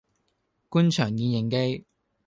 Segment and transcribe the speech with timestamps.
[0.67, 1.85] 官場現形記